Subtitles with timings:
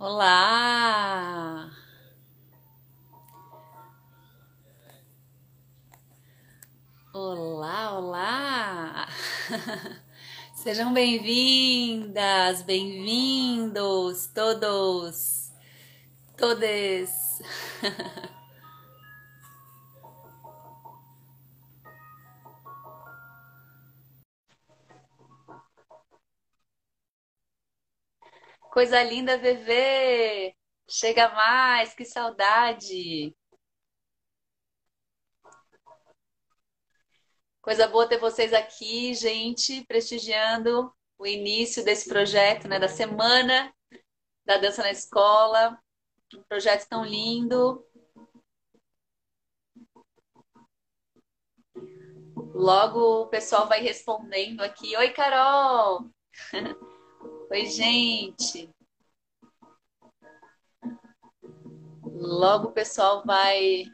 [0.00, 1.70] Olá!
[7.12, 9.08] Olá, olá!
[10.56, 15.52] Sejam bem-vindas, bem-vindos todos,
[16.34, 17.10] todes.
[28.80, 30.56] Coisa linda, VV!
[30.88, 33.36] Chega mais, que saudade!
[37.60, 43.70] Coisa boa ter vocês aqui, gente, prestigiando o início desse projeto, né, da semana
[44.46, 45.78] da dança na escola.
[46.34, 47.84] Um projeto tão lindo.
[52.54, 54.96] Logo o pessoal vai respondendo aqui.
[54.96, 56.08] Oi, Carol!
[57.50, 58.70] Oi, gente!
[62.20, 63.86] Logo o pessoal vai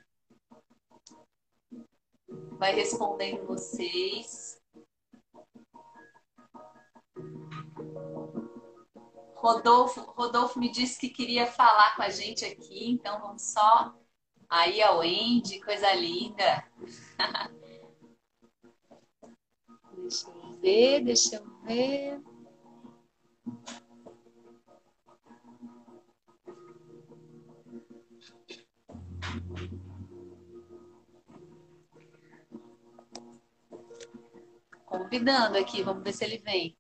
[2.59, 4.61] vai respondendo vocês.
[9.37, 13.95] Rodolfo, Rodolfo me disse que queria falar com a gente aqui, então vamos só
[14.49, 16.69] aí ao Wendy, coisa linda.
[20.03, 22.21] deixa eu ver, deixa eu ver.
[34.85, 36.77] Convidando aqui, vamos ver se ele vem.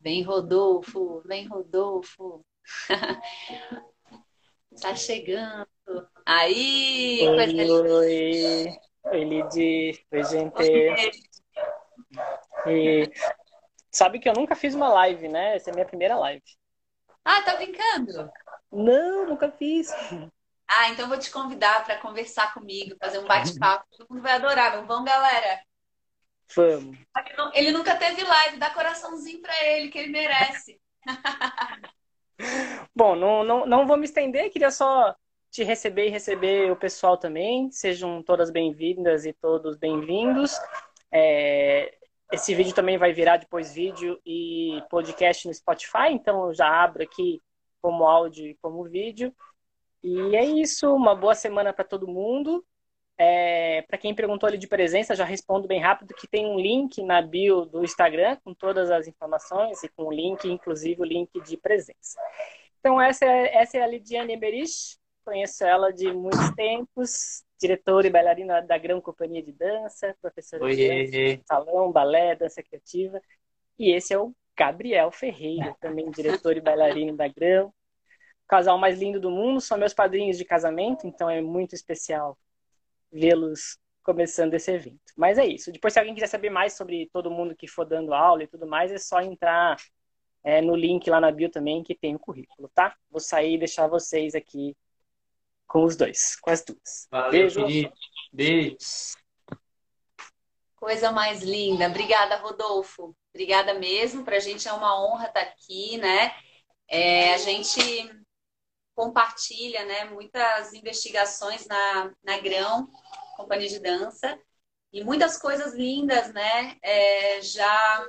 [0.00, 2.44] Vem, Rodolfo, vem, Rodolfo.
[4.80, 5.68] tá chegando.
[6.24, 8.66] Aí, oi, oi,
[9.04, 10.06] oi, Lidy.
[10.12, 10.62] Oi, gente.
[12.66, 13.10] E
[13.90, 15.56] sabe que eu nunca fiz uma live, né?
[15.56, 16.42] Essa é a minha primeira live.
[17.24, 18.30] Ah, tá brincando?
[18.70, 19.90] Não, nunca fiz.
[20.68, 23.86] Ah, então vou te convidar para conversar comigo, fazer um bate-papo.
[23.96, 24.84] Todo mundo vai adorar.
[24.86, 25.60] Vamos, galera?
[26.54, 26.98] Vamos.
[27.54, 30.78] Ele nunca teve live, dá coraçãozinho para ele, que ele merece.
[32.94, 35.14] Bom, não, não, não vou me estender, queria só
[35.50, 37.70] te receber e receber o pessoal também.
[37.70, 40.52] Sejam todas bem-vindas e todos bem-vindos.
[41.10, 41.96] É,
[42.30, 47.02] esse vídeo também vai virar depois vídeo e podcast no Spotify, então eu já abro
[47.02, 47.42] aqui
[47.80, 49.34] como áudio e como vídeo.
[50.02, 52.64] E é isso, uma boa semana para todo mundo.
[53.20, 57.02] É, para quem perguntou ali de presença, já respondo bem rápido que tem um link
[57.02, 61.28] na bio do Instagram com todas as informações e com o link, inclusive o link
[61.42, 62.20] de presença.
[62.78, 68.10] Então essa é, essa é a Lidiane Eberich, conheço ela de muitos tempos, diretora e
[68.10, 71.04] bailarina da Grão Companhia de Dança, professora Oiê.
[71.04, 73.20] de dança, salão, balé, dança criativa.
[73.76, 77.72] E esse é o Gabriel Ferreira, também diretor e bailarino da Grão.
[78.48, 82.38] O casal mais lindo do mundo, são meus padrinhos de casamento, então é muito especial
[83.12, 85.12] vê-los começando esse evento.
[85.14, 85.70] Mas é isso.
[85.70, 88.66] Depois, se alguém quiser saber mais sobre todo mundo que for dando aula e tudo
[88.66, 89.76] mais, é só entrar
[90.42, 92.96] é, no link lá na bio também, que tem o currículo, tá?
[93.10, 94.74] Vou sair e deixar vocês aqui
[95.66, 97.06] com os dois, com as duas.
[97.10, 97.60] Valeu, Beijo.
[97.60, 97.94] Felipe.
[98.32, 99.14] Beijos.
[100.74, 101.86] Coisa mais linda.
[101.86, 103.14] Obrigada, Rodolfo.
[103.34, 104.24] Obrigada mesmo.
[104.24, 106.34] Para a gente é uma honra estar aqui, né?
[106.88, 107.78] É, a gente
[108.98, 112.90] compartilha né, muitas investigações na, na Grão,
[113.36, 114.36] Companhia de Dança,
[114.92, 118.08] e muitas coisas lindas né, é, já,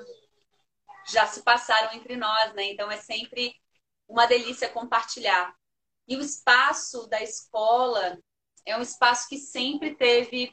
[1.07, 2.63] já se passaram entre nós, né?
[2.71, 3.53] Então é sempre
[4.07, 5.53] uma delícia compartilhar.
[6.07, 8.17] E o espaço da escola
[8.65, 10.51] é um espaço que sempre teve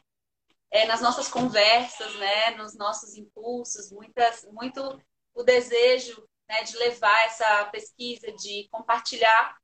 [0.70, 5.00] é, nas nossas conversas, né, nos nossos impulsos, muitas, muito
[5.34, 9.56] o desejo né, de levar essa pesquisa, de compartilhar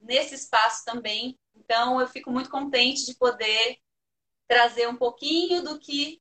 [0.00, 1.38] nesse espaço também.
[1.54, 3.78] Então, eu fico muito contente de poder
[4.46, 6.20] trazer um pouquinho do que,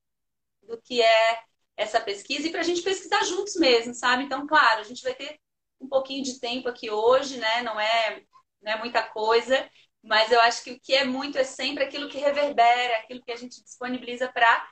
[0.63, 1.39] do que é
[1.77, 4.23] essa pesquisa e para a gente pesquisar juntos mesmo, sabe?
[4.23, 5.39] Então, claro, a gente vai ter
[5.79, 7.61] um pouquinho de tempo aqui hoje, né?
[7.61, 8.23] Não é,
[8.61, 9.69] não é muita coisa,
[10.03, 13.31] mas eu acho que o que é muito é sempre aquilo que reverbera, aquilo que
[13.31, 14.69] a gente disponibiliza para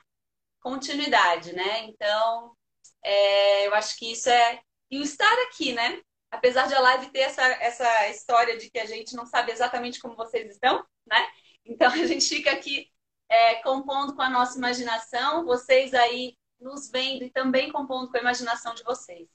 [0.60, 1.84] continuidade, né?
[1.84, 2.56] Então,
[3.02, 4.60] é, eu acho que isso é.
[4.90, 6.00] E o estar aqui, né?
[6.30, 10.00] Apesar de a live ter essa, essa história de que a gente não sabe exatamente
[10.00, 11.28] como vocês estão, né?
[11.64, 12.90] Então a gente fica aqui
[13.28, 18.20] é, compondo com a nossa imaginação, vocês aí nos vendo e também compondo com a
[18.20, 19.28] imaginação de vocês.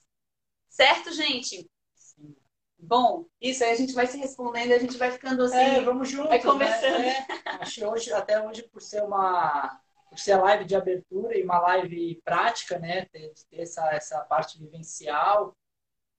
[0.70, 1.70] Certo, gente?
[1.94, 2.36] Sim.
[2.78, 5.58] Bom, isso aí a gente vai se respondendo e a gente vai ficando assim.
[5.58, 6.30] É, vamos juntos.
[6.30, 7.00] Vai conversando.
[7.00, 7.28] Né?
[7.46, 9.80] É, acho que hoje, até hoje, por ser uma.
[10.10, 13.06] Por ser live de abertura e uma live prática, né?
[13.06, 15.56] Ter, ter essa, essa parte vivencial,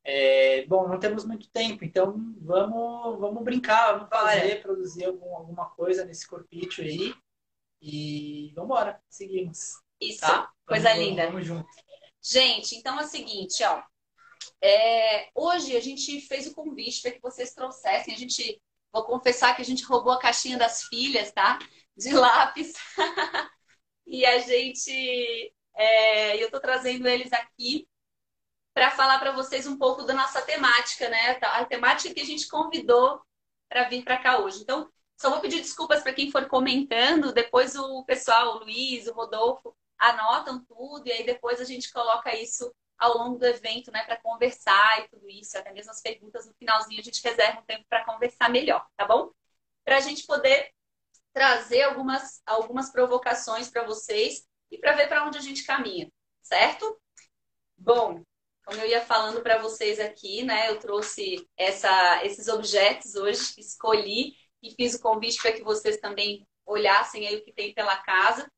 [0.05, 4.61] É, bom, não temos muito tempo, então vamos, vamos brincar, vamos fazer, Bora.
[4.61, 7.15] produzir algum, alguma coisa nesse corpício aí.
[7.81, 9.81] E vamos embora, seguimos.
[10.01, 10.51] Isso, tá?
[10.67, 11.27] coisa vamos, linda.
[11.27, 11.69] Vamos junto.
[12.21, 13.83] Gente, então é o seguinte, ó.
[14.61, 18.15] É, hoje a gente fez o convite para que vocês trouxessem.
[18.15, 18.61] A gente,
[18.93, 21.59] vou confessar que a gente roubou a caixinha das filhas, tá?
[21.97, 22.73] De lápis.
[24.07, 27.89] e a gente, é, eu estou trazendo eles aqui
[28.75, 31.39] para falar para vocês um pouco da nossa temática, né?
[31.43, 33.21] A temática que a gente convidou
[33.69, 34.63] para vir para cá hoje.
[34.63, 34.91] Então,
[35.21, 37.33] só vou pedir desculpas para quem for comentando.
[37.33, 42.35] Depois o pessoal, o Luiz, o Rodolfo, anotam tudo e aí depois a gente coloca
[42.37, 46.47] isso ao longo do evento, né, para conversar e tudo isso, até mesmo as perguntas
[46.47, 49.33] no finalzinho a gente reserva um tempo para conversar melhor, tá bom?
[49.85, 50.73] Para a gente poder
[51.33, 57.01] trazer algumas, algumas provocações para vocês e para ver para onde a gente caminha, certo?
[57.77, 58.23] Bom,
[58.65, 64.35] como eu ia falando para vocês aqui, né, eu trouxe essa, esses objetos hoje, escolhi
[64.63, 68.51] e fiz o convite para que vocês também olhassem aí o que tem pela casa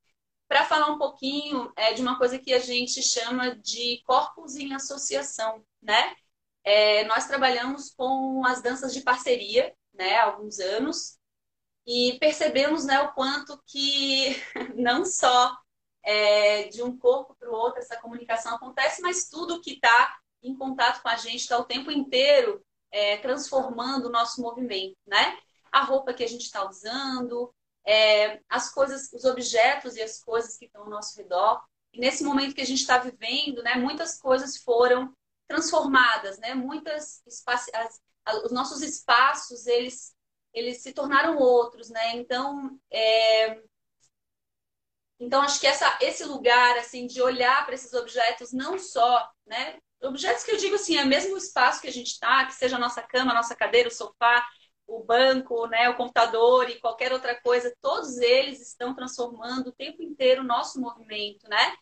[0.47, 4.75] para falar um pouquinho é, de uma coisa que a gente chama de corpos em
[4.75, 6.15] associação, né?
[6.63, 11.19] É, nós trabalhamos com as danças de parceria, né, há alguns anos,
[11.87, 14.37] e percebemos, né, o quanto que
[14.77, 15.57] não só
[16.05, 20.55] é, de um corpo para o outro essa comunicação acontece, mas tudo que está em
[20.57, 22.63] contato com a gente está o tempo inteiro
[22.93, 25.39] é, transformando o nosso movimento, né?
[25.73, 27.53] A roupa que a gente está usando,
[27.85, 31.63] é, as coisas, os objetos e as coisas que estão ao nosso redor.
[31.93, 35.13] E nesse momento que a gente está vivendo, né, muitas coisas foram
[35.49, 36.55] transformadas, né?
[36.55, 38.01] Muitas as,
[38.45, 40.15] os nossos espaços eles
[40.53, 42.17] eles se tornaram outros, né?
[42.17, 43.61] Então é,
[45.19, 49.79] então acho que essa, esse lugar assim de olhar para esses objetos não só, né?
[50.03, 52.77] Objetos que eu digo assim, é mesmo o espaço que a gente está, que seja
[52.77, 54.47] a nossa cama, a nossa cadeira, o sofá,
[54.87, 60.03] o banco, né, o computador e qualquer outra coisa, todos eles estão transformando o tempo
[60.03, 61.75] inteiro o nosso movimento, né?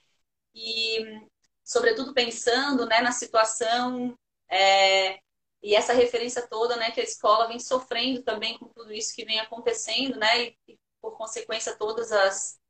[0.55, 1.21] E,
[1.65, 4.17] sobretudo, pensando né, na situação
[4.49, 5.19] é,
[5.63, 9.25] e essa referência toda né, que a escola vem sofrendo também com tudo isso que
[9.25, 10.45] vem acontecendo, né?
[10.45, 12.61] E, e por consequência, todas as,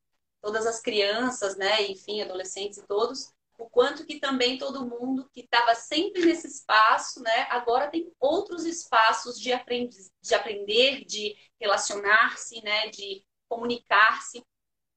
[0.42, 5.40] todas as crianças, né, enfim, adolescentes e todos, o quanto que também todo mundo que
[5.40, 9.90] estava sempre nesse espaço, né, agora tem outros espaços de, aprend
[10.20, 14.44] de aprender, de relacionar-se, né, de comunicar-se.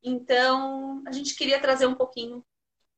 [0.01, 2.43] Então, a gente queria trazer um pouquinho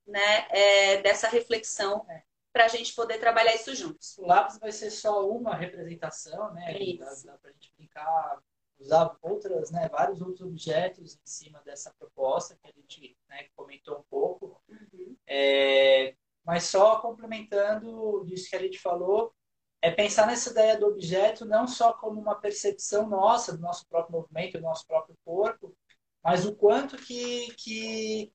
[0.06, 2.24] né, é, dessa reflexão é.
[2.54, 4.18] para a gente poder trabalhar isso juntos.
[4.18, 6.74] O lápis vai ser só uma representação, né?
[6.98, 8.40] Dá, dá para a gente brincar
[8.80, 14.00] usar outras, né, vários outros objetos em cima dessa proposta que a gente né, comentou
[14.00, 14.62] um pouco.
[14.70, 15.16] Uhum.
[15.26, 16.16] É,
[16.46, 19.34] mas só complementando disso que a gente falou,
[19.82, 24.20] é pensar nessa ideia do objeto não só como uma percepção nossa do nosso próprio
[24.20, 25.76] movimento, do nosso próprio corpo,
[26.24, 28.34] mas o quanto que, que,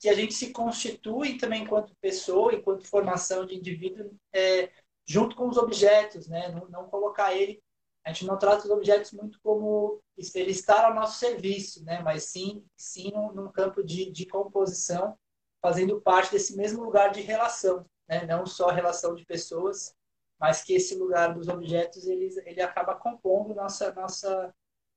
[0.00, 4.70] que a gente se constitui também enquanto pessoa, enquanto formação de indivíduo, é,
[5.06, 6.48] junto com os objetos, né?
[6.48, 7.62] Não, não colocar ele
[8.04, 10.00] a gente não trata os objetos muito como
[10.34, 12.00] ele estar ao nosso serviço, né?
[12.02, 15.18] mas sim, sim num, campo de, de, composição,
[15.62, 18.26] fazendo parte desse mesmo lugar de relação, né?
[18.26, 19.94] não só relação de pessoas,
[20.38, 24.54] mas que esse lugar dos objetos ele, ele acaba compondo nossa nossa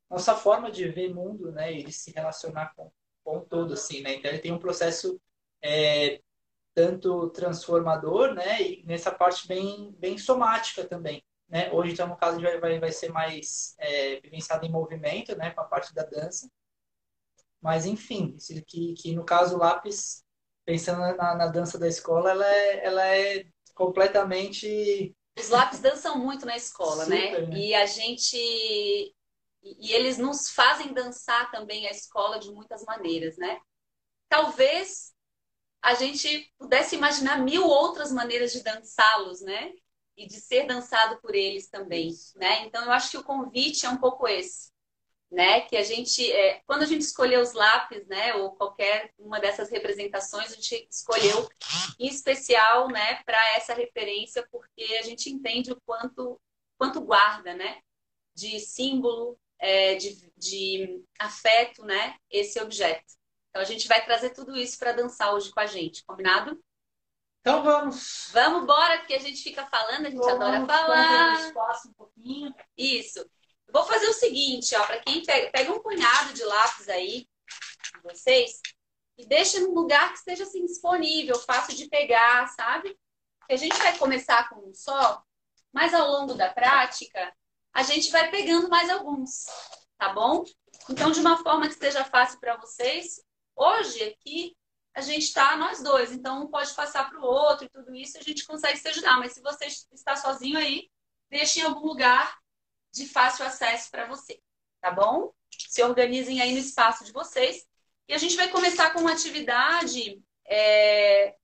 [0.10, 1.74] nossa forma de ver mundo, né?
[1.74, 2.92] E de se relacionar com,
[3.24, 4.16] com todo, assim, né?
[4.16, 5.20] Então ele tem um processo
[5.62, 6.22] é,
[6.74, 8.62] tanto transformador, né?
[8.62, 11.24] E nessa parte bem bem somática também.
[11.48, 11.72] Né?
[11.72, 15.52] Hoje, então, no caso, vai, vai, vai ser mais é, vivenciado em movimento, né?
[15.52, 16.50] com a parte da dança.
[17.62, 18.38] Mas, enfim,
[18.68, 20.24] que, que no caso o lápis,
[20.66, 25.16] pensando na, na dança da escola, ela é, ela é completamente.
[25.38, 27.28] Os lápis dançam muito na escola, né?
[27.28, 27.48] Super, né?
[27.48, 27.60] né?
[27.60, 28.38] E a gente.
[29.64, 33.60] E eles nos fazem dançar também a escola de muitas maneiras, né?
[34.30, 35.14] Talvez
[35.82, 39.74] a gente pudesse imaginar mil outras maneiras de dançá-los, né?
[40.18, 42.66] E de ser dançado por eles também, né?
[42.66, 44.72] Então eu acho que o convite é um pouco esse,
[45.32, 45.62] né?
[45.62, 49.70] Que a gente, é, quando a gente escolheu os lápis, né, ou qualquer uma dessas
[49.70, 51.48] representações, a gente escolheu
[52.00, 56.42] em especial, né, para essa referência, porque a gente entende o quanto
[56.78, 57.82] quanto guarda, né?
[58.36, 62.16] De símbolo, é, de, de afeto, né?
[62.30, 63.14] Esse objeto.
[63.50, 66.64] Então a gente vai trazer tudo isso para dançar hoje com a gente, combinado?
[67.48, 68.30] Então vamos.
[68.34, 71.48] Vamos embora, porque a gente fica falando, a gente vamos adora falar.
[71.48, 72.54] espaço um pouquinho.
[72.78, 73.26] Isso.
[73.72, 77.26] Vou fazer o seguinte, ó, para quem pega, pega um punhado de lápis aí,
[78.04, 78.60] vocês,
[79.18, 82.98] e deixa num lugar que esteja assim disponível, fácil de pegar, sabe?
[83.48, 85.24] que a gente vai começar com um só,
[85.72, 87.34] mas ao longo da prática,
[87.74, 89.46] a gente vai pegando mais alguns,
[89.98, 90.44] tá bom?
[90.90, 93.22] Então, de uma forma que esteja fácil para vocês,
[93.56, 94.57] hoje aqui
[94.98, 98.18] a gente está nós dois, então um pode passar para o outro e tudo isso,
[98.18, 99.20] a gente consegue se ajudar.
[99.20, 100.90] Mas se você está sozinho aí,
[101.30, 102.36] deixe em algum lugar
[102.92, 104.42] de fácil acesso para você,
[104.82, 105.32] tá bom?
[105.52, 107.64] Se organizem aí no espaço de vocês.
[108.08, 111.36] E a gente vai começar com uma atividade é,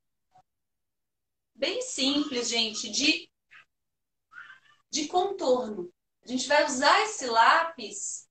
[1.53, 3.29] bem simples, gente, de,
[4.89, 5.93] de contorno.
[6.24, 8.27] A gente vai usar esse lápis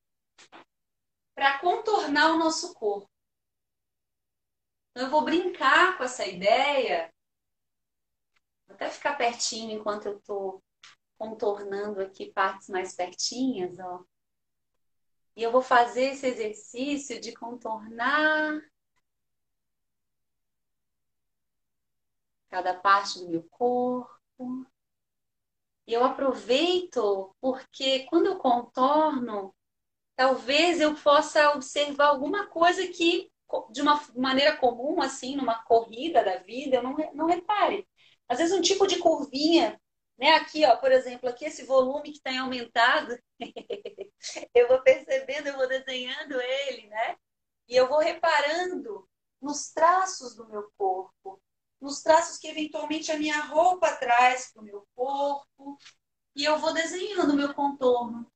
[1.33, 3.12] para contornar o nosso corpo.
[4.93, 7.13] Então, eu vou brincar com essa ideia.
[8.67, 10.63] Vou até ficar pertinho enquanto eu estou
[11.19, 14.05] contornando aqui partes mais pertinhas, ó.
[15.35, 18.61] E eu vou fazer esse exercício de contornar
[22.51, 24.67] cada parte do meu corpo.
[25.87, 29.55] E eu aproveito porque quando eu contorno,
[30.15, 33.32] talvez eu possa observar alguma coisa que,
[33.71, 37.87] de uma maneira comum, assim, numa corrida da vida, eu não, não repare.
[38.29, 39.81] Às vezes um tipo de curvinha
[40.23, 40.35] né?
[40.35, 43.19] Aqui, ó, por exemplo, aqui esse volume que está aumentado,
[44.55, 47.17] eu vou percebendo, eu vou desenhando ele, né?
[47.69, 49.09] E eu vou reparando
[49.41, 51.43] nos traços do meu corpo,
[51.81, 55.77] nos traços que eventualmente a minha roupa traz para o meu corpo,
[56.37, 58.32] e eu vou desenhando o meu contorno.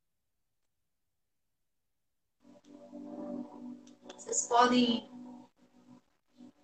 [4.27, 5.09] Vocês podem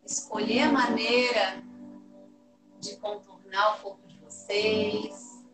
[0.04, 1.62] escolher a maneira
[2.81, 5.45] de contornar o corpo vocês.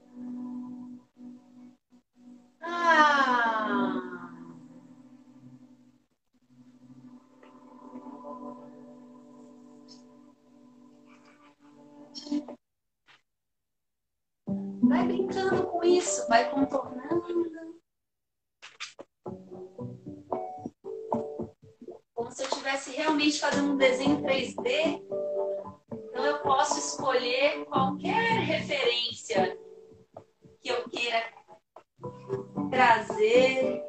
[2.63, 3.93] Ah.
[14.81, 17.78] Vai brincando com isso, vai contornando.
[22.39, 25.03] Se eu estivesse realmente fazendo um desenho 3D
[25.91, 29.59] então eu posso escolher qualquer referência
[30.61, 31.21] que eu queira
[32.71, 33.83] trazer.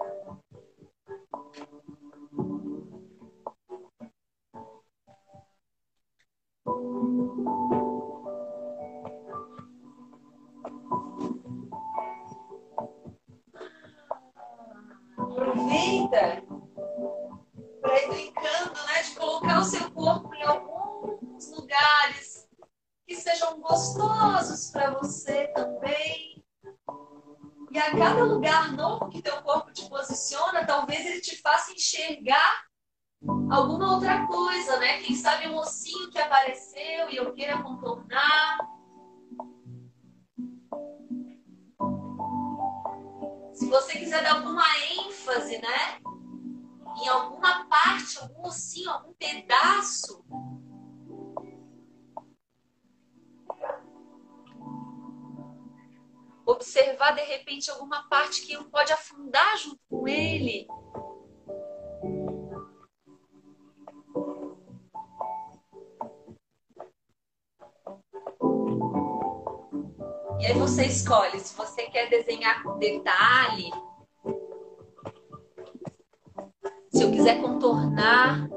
[15.18, 16.49] Aproveita
[17.82, 19.04] para ir brincando, né?
[19.04, 21.20] De colocar o seu corpo em algum
[21.56, 22.48] lugares
[23.08, 26.44] que sejam gostosos para você também.
[27.72, 32.64] E a cada lugar novo que teu corpo te posiciona, talvez ele te faça enxergar
[33.52, 35.02] alguma outra coisa, né?
[35.02, 38.58] Quem sabe um ossinho que apareceu e eu queira contornar.
[43.54, 44.64] Se você quiser dar alguma
[44.98, 46.00] ênfase, né?
[47.02, 47.39] Em alguma
[48.10, 50.26] parte, algum ossinho, algum pedaço
[56.46, 60.68] observar de repente alguma parte que pode afundar junto com ele.
[70.40, 73.70] E aí você escolhe se você quer desenhar com detalhe,
[77.30, 78.50] quiser contornar,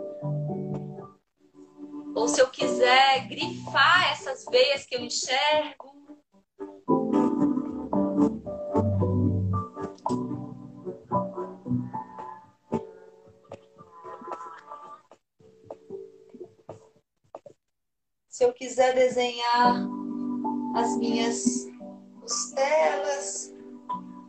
[2.14, 5.92] ou se eu quiser grifar essas veias que eu enxergo.
[18.28, 19.86] se eu quiser desenhar
[20.74, 21.44] as minhas
[22.22, 23.52] costelas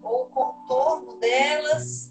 [0.01, 2.02] ou o contorno delas.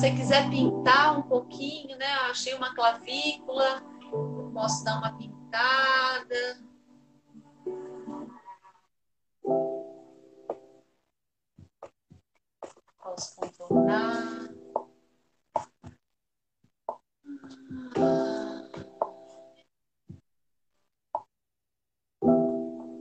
[0.00, 2.06] Você quiser pintar um pouquinho, né?
[2.30, 3.82] achei uma clavícula,
[4.54, 6.58] posso dar uma pintada.
[12.98, 14.48] Posso contornar.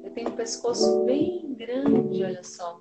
[0.04, 2.78] Eu tenho um pescoço bem grande, olha só.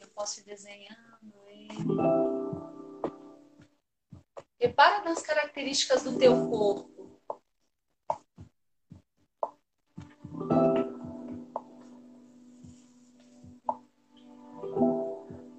[0.00, 2.27] Eu posso ir desenhando ele.
[4.60, 7.20] Repara nas características do teu corpo.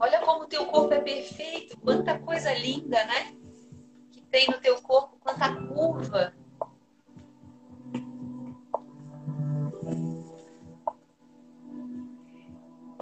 [0.02, 3.38] Olha como o teu corpo é perfeito, quanta coisa linda, né?
[4.12, 6.34] Que tem no teu corpo, quanta curva.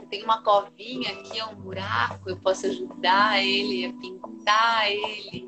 [0.10, 5.47] Tem uma covinha aqui, é um buraco, eu posso ajudar ele a pintar ele.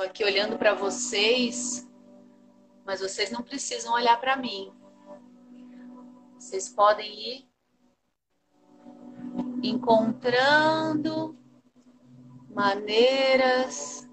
[0.00, 1.86] Estou aqui olhando para vocês,
[2.86, 4.72] mas vocês não precisam olhar para mim.
[6.38, 7.50] Vocês podem ir
[9.62, 11.38] encontrando
[12.48, 14.08] maneiras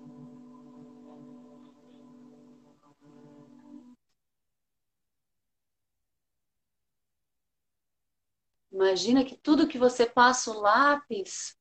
[8.70, 11.58] Imagina que tudo que você passa o lápis,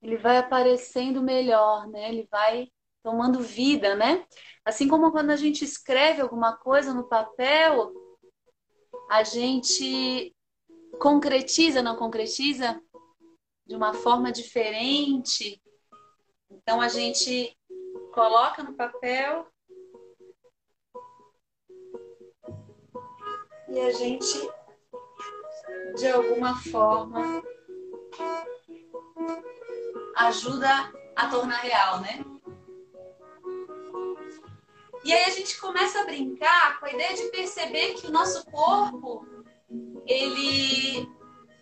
[0.00, 2.08] ele vai aparecendo melhor, né?
[2.08, 4.24] Ele vai tomando vida, né?
[4.64, 7.92] Assim como quando a gente escreve alguma coisa no papel,
[9.10, 10.34] a gente
[11.00, 12.80] concretiza, não concretiza
[13.66, 15.60] de uma forma diferente.
[16.50, 17.56] Então a gente
[18.12, 19.46] coloca no papel
[23.68, 24.50] e a gente
[25.96, 27.42] de alguma forma
[30.16, 30.68] ajuda
[31.16, 32.31] a tornar real, né?
[35.04, 38.44] E aí a gente começa a brincar com a ideia de perceber que o nosso
[38.46, 39.26] corpo
[40.06, 41.08] ele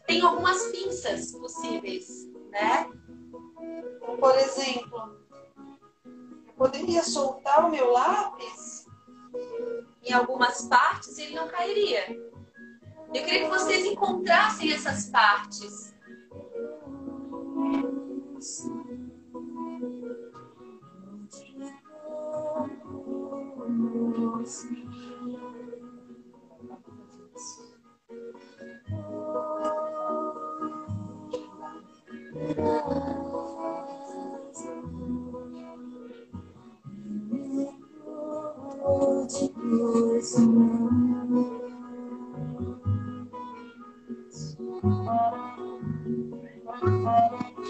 [0.06, 2.90] tem algumas pinças possíveis, né?
[3.96, 5.18] Então, por exemplo,
[6.46, 8.86] eu poderia soltar o meu lápis
[10.02, 12.08] em algumas partes e ele não cairia.
[13.14, 15.94] Eu queria que vocês encontrassem essas partes.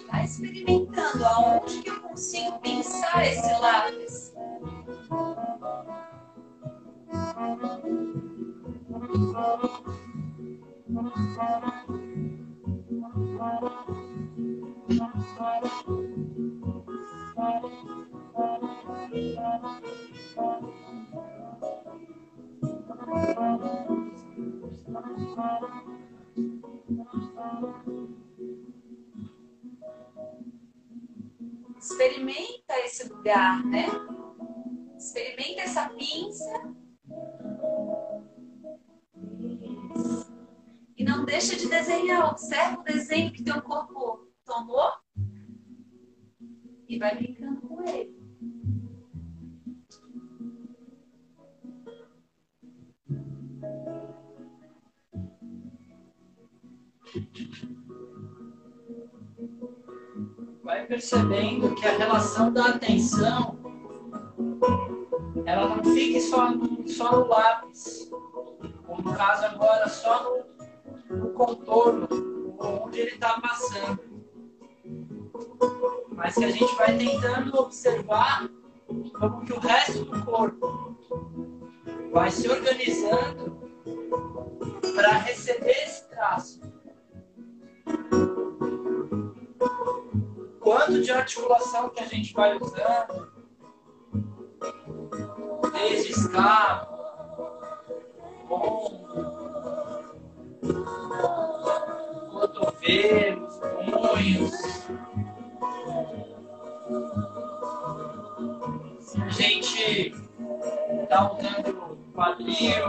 [0.07, 4.20] Vai experimentando aonde que eu consigo pensar esse lápis.
[31.79, 33.87] Experimenta esse lugar, né?
[34.99, 36.80] Experimenta essa pinça.
[41.31, 42.31] Deixa de desenhar.
[42.31, 44.91] Observa o desenho que teu corpo tomou
[46.89, 48.19] e vai brincando com ele.
[60.63, 63.59] vai percebendo que a relação da atenção
[65.45, 68.09] ela não fique só no, só no lápis,
[68.87, 70.50] como no caso agora só no,
[71.11, 72.09] no contorno,
[72.59, 74.01] onde ele está passando.
[76.15, 78.49] Mas que a gente vai tentando observar
[79.19, 80.97] como que o resto do corpo
[82.13, 83.61] vai se organizando
[84.95, 86.61] para receber esse traço.
[90.71, 93.33] quanto de articulação que a gente vai usando,
[95.73, 96.89] desde escapa,
[98.49, 99.50] ombro,
[102.31, 104.53] cotovelos, punhos.
[109.21, 110.15] A gente
[111.03, 112.85] está usando quadril,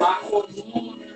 [0.00, 1.08] a coluna.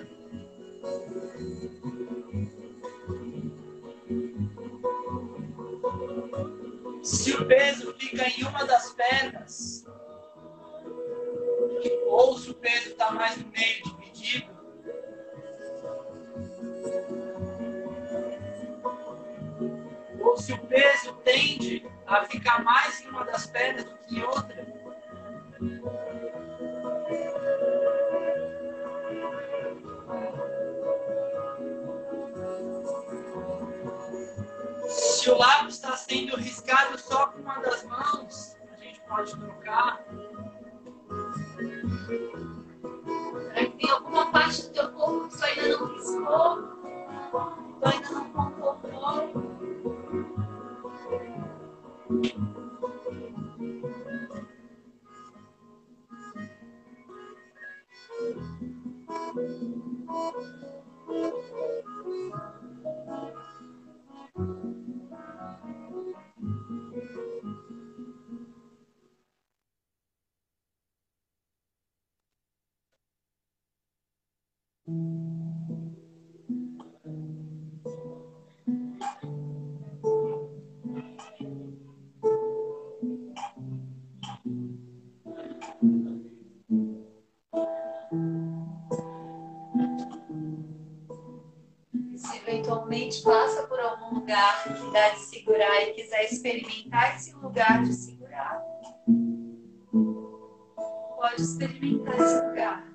[7.03, 9.82] Se o peso fica em uma das pernas,
[12.43, 14.53] nosso peso está mais no meio dividido.
[20.21, 24.23] Ou se o peso tende a ficar mais em uma das pernas do que em
[24.25, 24.67] outra.
[34.89, 40.05] Se o lábio está sendo riscado só com uma das mãos, a gente pode trocar.
[44.33, 46.63] Parte do teu corpo que você ainda não riscou?
[47.81, 49.43] Tu ainda não concordou?
[60.41, 60.62] Se
[92.63, 97.93] eventualmente passa por algum lugar que dá de segurar e quiser experimentar esse lugar de
[97.93, 98.63] segurar,
[101.17, 102.93] pode experimentar esse lugar.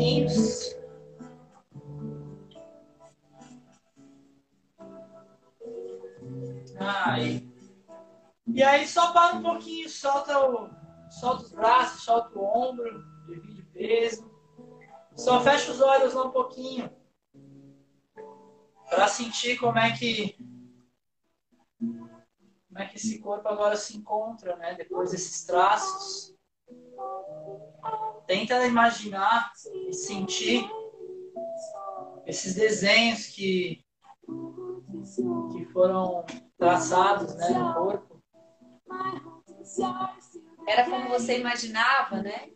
[0.00, 0.74] Pouquinhos.
[6.78, 7.48] Aí.
[8.46, 10.70] E aí só para um pouquinho, solta, o,
[11.10, 14.30] solta os braços, solta o ombro, divide peso.
[15.14, 16.90] Só fecha os olhos lá um pouquinho.
[18.88, 20.36] Para sentir como é que
[21.78, 24.74] como é que esse corpo agora se encontra, né?
[24.74, 26.34] Depois desses traços.
[28.26, 29.52] Tenta imaginar
[29.88, 30.68] e sentir
[32.26, 33.84] esses desenhos que,
[35.52, 36.24] que foram
[36.56, 38.22] traçados né, no corpo.
[40.66, 42.50] Era como você imaginava, né?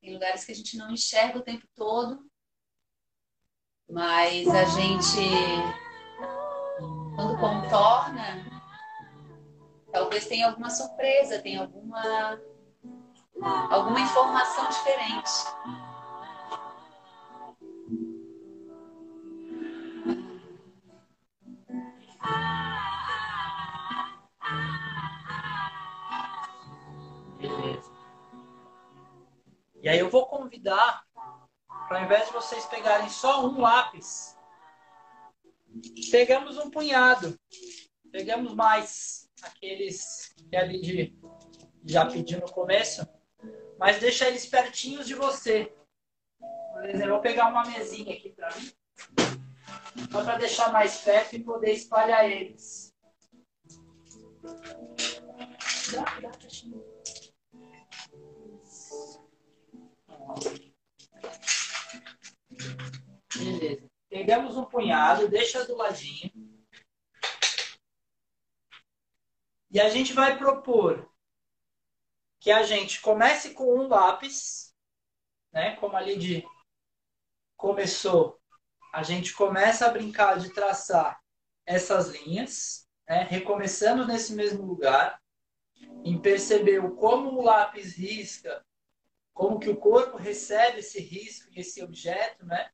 [0.00, 2.24] Tem lugares que a gente não enxerga o tempo todo,
[3.90, 5.18] mas a gente,
[7.16, 8.55] quando contorna,
[9.96, 12.38] talvez tenha alguma surpresa, tenha alguma,
[13.70, 15.30] alguma informação diferente.
[29.82, 31.06] E aí eu vou convidar,
[31.88, 34.36] para ao invés de vocês pegarem só um lápis,
[36.10, 37.34] pegamos um punhado.
[38.12, 41.18] Pegamos mais aqueles que ali de
[41.84, 43.06] já pedi no começo,
[43.78, 45.72] mas deixa eles pertinhos de você.
[46.72, 48.72] Por exemplo, eu vou pegar uma mesinha aqui para mim,
[50.10, 52.92] só para deixar mais perto e poder espalhar eles.
[63.36, 63.86] Beleza.
[64.08, 66.32] Pegamos um punhado, deixa do ladinho.
[69.76, 71.06] E a gente vai propor
[72.40, 74.74] que a gente comece com um lápis,
[75.52, 75.76] né?
[75.76, 76.42] Como ali de
[77.58, 78.40] começou,
[78.90, 81.20] a gente começa a brincar de traçar
[81.66, 83.24] essas linhas, né?
[83.24, 85.20] Recomeçando nesse mesmo lugar,
[86.02, 88.64] em perceber como o lápis risca
[89.34, 92.70] como que o corpo recebe esse risco e esse objeto, né?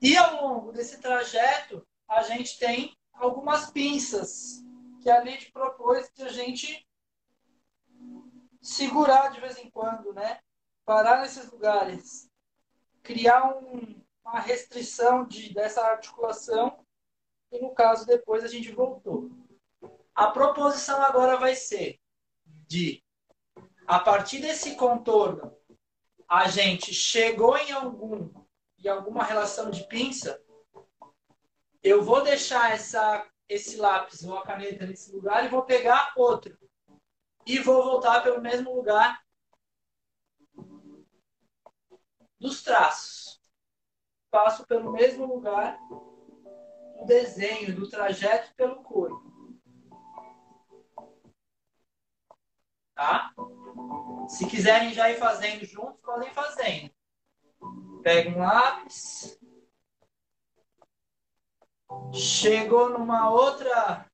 [0.00, 4.64] E ao longo desse trajeto, a gente tem algumas pinças
[5.00, 6.86] que a Lid propôs que a gente
[8.60, 10.40] segurar de vez em quando, né?
[10.84, 12.30] Parar nesses lugares,
[13.02, 16.84] criar um, uma restrição de, dessa articulação
[17.50, 19.30] e no caso depois a gente voltou.
[20.14, 21.98] A proposição agora vai ser
[22.44, 23.02] de
[23.86, 25.56] a partir desse contorno
[26.28, 28.30] a gente chegou em algum
[28.84, 30.42] em alguma relação de pinça,
[31.82, 36.56] eu vou deixar essa, esse lápis ou a caneta nesse lugar e vou pegar outro.
[37.44, 39.20] E vou voltar pelo mesmo lugar
[42.38, 43.40] dos traços.
[44.30, 49.28] Passo pelo mesmo lugar do desenho, do trajeto pelo corpo.
[52.94, 53.34] Tá?
[54.28, 56.94] Se quiserem já ir fazendo juntos, podem fazendo.
[58.04, 59.39] Pega um lápis.
[62.12, 64.06] Chegou numa outra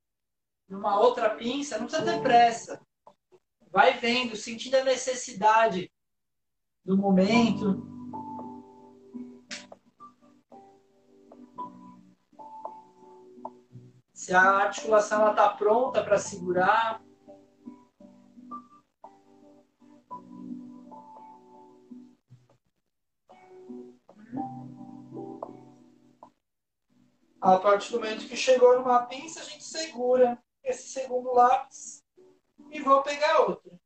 [0.68, 2.80] numa outra pinça, não precisa ter pressa.
[3.70, 5.90] Vai vendo, sentindo a necessidade
[6.84, 7.86] do momento.
[14.12, 17.05] Se a articulação está pronta para segurar.
[27.46, 32.02] A partir do momento que chegou numa pinça, a gente segura esse segundo lápis
[32.72, 33.78] e vou pegar outro.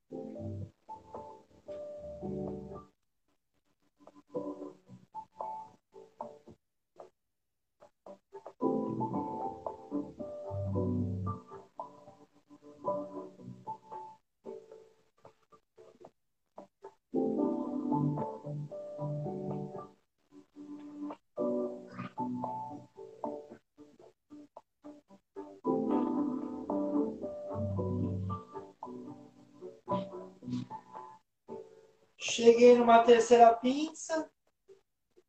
[32.31, 34.31] Cheguei numa terceira pinça,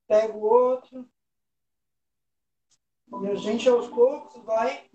[0.07, 1.09] pego outro.
[3.23, 4.87] E a gente aos poucos vai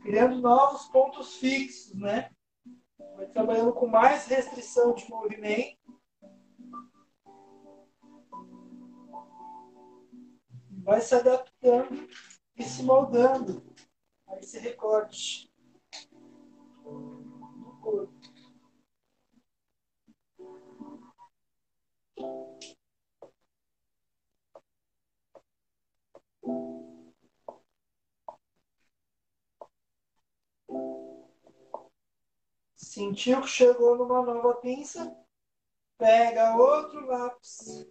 [0.00, 2.34] criando novos pontos fixos, né?
[3.16, 6.00] Vai trabalhando com mais restrição de movimento.
[10.70, 12.08] Vai se adaptando
[12.56, 13.62] e se moldando
[14.26, 15.53] a esse recorte
[32.94, 35.12] Sentiu que chegou numa nova pinça,
[35.98, 37.84] pega outro lápis.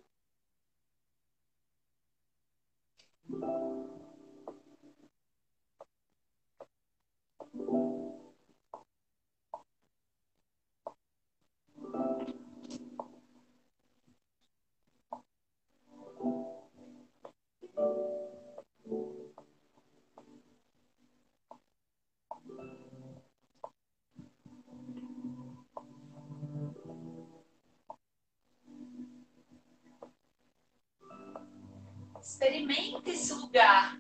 [32.34, 33.96] Experimenta esse lugar.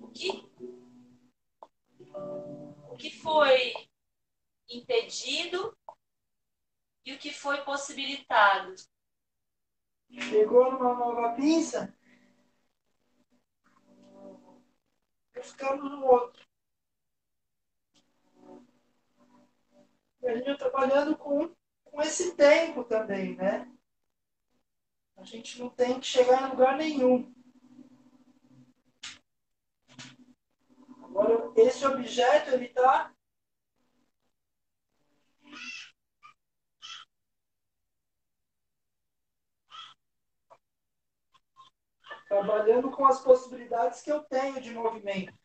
[0.00, 0.28] O que,
[2.90, 3.72] o que foi
[4.68, 5.78] impedido
[7.06, 8.74] e o que foi possibilitado.
[10.10, 11.96] Chegou numa nova pinça,
[15.32, 16.44] buscamos um outro.
[20.22, 23.72] E a gente está trabalhando com, com esse tempo também, né?
[25.16, 27.33] A gente não tem que chegar em lugar nenhum.
[31.14, 33.14] Agora, esse objeto, ele está
[42.28, 45.43] trabalhando com as possibilidades que eu tenho de movimento.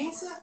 [0.00, 0.41] Uma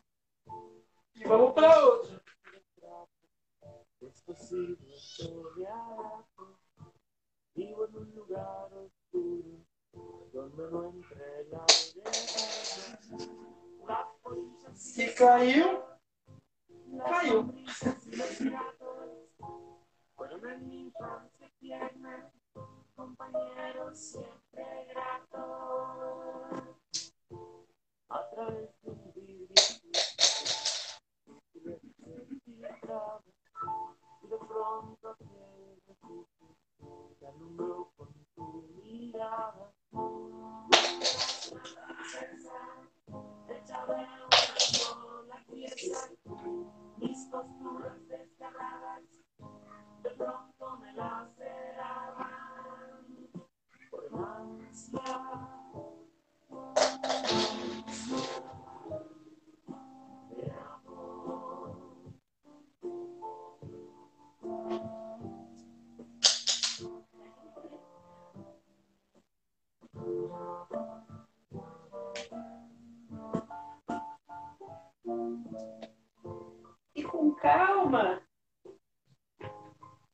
[77.50, 78.22] calma,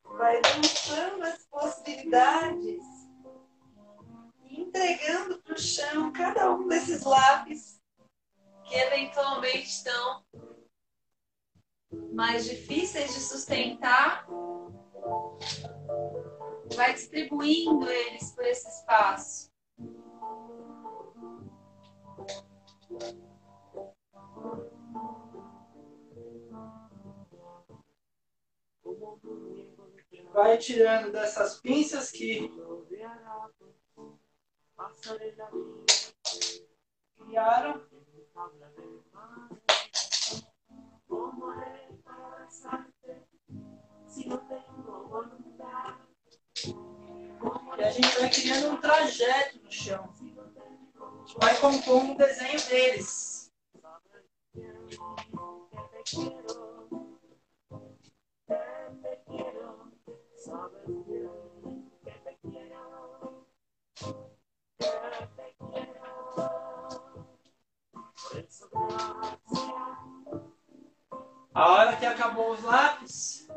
[0.03, 2.81] vai lançando as possibilidades
[4.49, 7.81] entregando para o chão cada um desses lápis
[8.63, 10.25] que eventualmente estão
[12.13, 14.25] mais difíceis de sustentar,
[16.73, 19.51] vai distribuindo eles por esse espaço.
[30.33, 32.51] Vai tirando dessas pinças que
[37.17, 37.81] criaram.
[47.77, 50.13] E a gente vai criando um trajeto no chão.
[51.39, 53.51] Vai compondo um desenho deles.
[71.53, 73.47] A hora que acabou os lápis,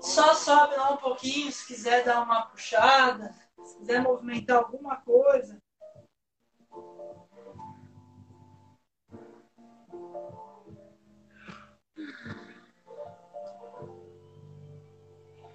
[0.00, 5.58] só sobe lá um pouquinho, se quiser dar uma puxada, se quiser movimentar alguma coisa.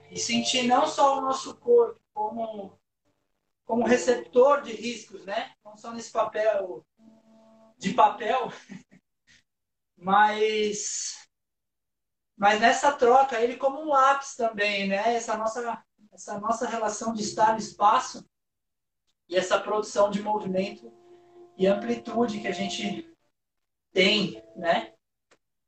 [0.10, 2.80] E sentir não só o nosso corpo como,
[3.66, 5.54] como receptor de riscos, né?
[5.64, 6.86] Não só nesse papel
[7.78, 8.52] de papel,
[9.96, 11.28] mas
[12.36, 15.16] mas nessa troca ele como um lápis também, né?
[15.16, 18.28] Essa nossa essa nossa relação de estar no espaço
[19.30, 20.92] e essa produção de movimento
[21.58, 23.14] e amplitude que a gente
[23.92, 24.94] tem, né?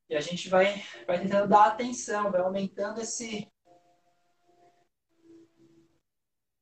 [0.08, 3.48] E a gente vai vai tentando dar atenção, vai aumentando esse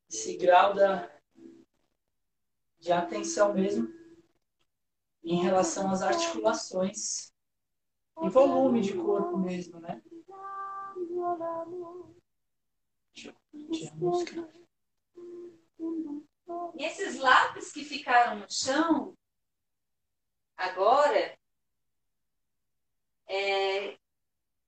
[0.10, 1.12] esse grau da
[2.80, 3.88] de atenção mesmo
[5.24, 7.34] em relação às articulações
[8.22, 10.02] e volume de corpo mesmo, né?
[13.96, 14.48] Música.
[16.76, 19.18] E esses lápis que ficaram no chão,
[20.56, 21.38] agora,
[23.28, 23.98] é,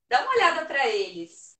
[0.09, 1.57] dá uma olhada para eles.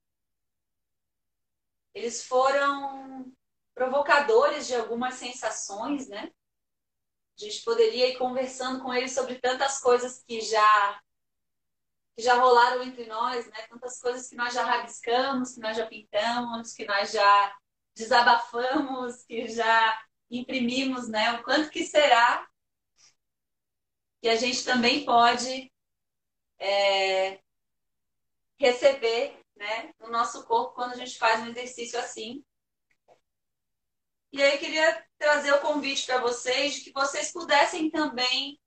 [1.94, 3.32] Eles foram
[3.80, 6.30] provocadores de algumas sensações, né?
[7.34, 11.00] A gente poderia ir conversando com eles sobre tantas coisas que já
[12.14, 13.66] que já rolaram entre nós, né?
[13.68, 17.56] Tantas coisas que nós já rabiscamos, que nós já pintamos, que nós já
[17.96, 19.98] desabafamos, que já
[20.30, 21.32] imprimimos, né?
[21.32, 22.46] O quanto que será
[24.20, 25.72] que a gente também pode
[26.58, 27.40] é,
[28.58, 29.94] receber, né?
[29.98, 32.44] No nosso corpo quando a gente faz um exercício assim.
[34.32, 38.60] E aí queria trazer o convite para vocês de que vocês pudessem também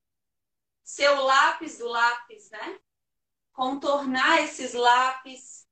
[0.83, 2.79] ser o lápis do lápis, né?
[3.53, 5.67] contornar esses lápis,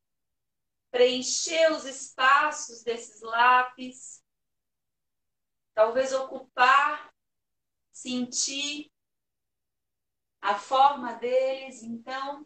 [0.91, 4.23] preencher os espaços desses lápis,
[5.73, 7.11] talvez ocupar,
[7.91, 8.91] sentir
[10.39, 11.81] a forma deles.
[11.81, 12.45] Então,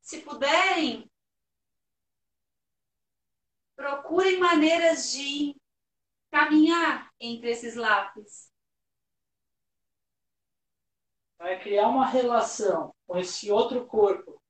[0.00, 1.10] se puderem,
[3.74, 5.56] procurem maneiras de
[6.34, 8.52] caminhar entre esses lápis.
[11.38, 14.42] Vai criar uma relação com esse outro corpo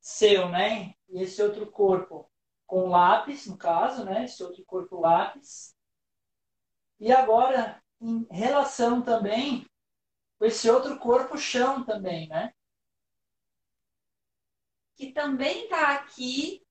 [0.00, 0.94] seu, né?
[1.10, 2.30] E esse outro corpo
[2.66, 4.24] com lápis, no caso, né?
[4.24, 5.76] Esse outro corpo lápis.
[6.98, 9.66] E agora, em relação também
[10.38, 12.54] com esse outro corpo chão também, né?
[14.96, 16.62] que também está aqui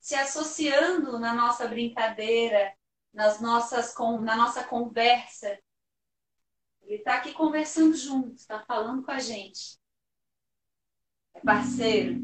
[0.00, 2.77] se associando na nossa brincadeira
[3.12, 5.58] nas nossas, na nossa conversa.
[6.82, 9.78] Ele está aqui conversando junto, está falando com a gente.
[11.34, 12.18] É parceiro.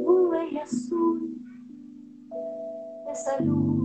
[0.00, 1.40] Nube azul,
[3.08, 3.78] essa luz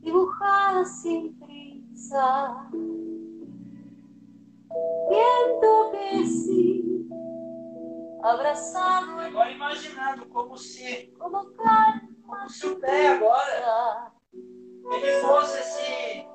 [0.00, 2.68] dibujada sin prisa.
[5.08, 7.08] Viento que sí,
[8.22, 14.12] abrazado Agora imaginando como se, como calma como se o pé agora
[14.92, 16.26] ele fosse esse,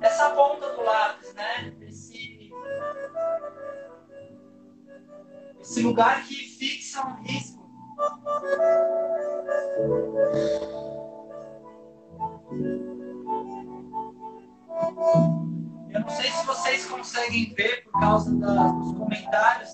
[0.00, 1.74] essa ponta do lápis, né?
[1.82, 2.50] Esse,
[5.60, 7.60] esse lugar que fixa um risco.
[15.92, 19.72] Eu não sei se vocês conseguem ver por causa da- dos comentários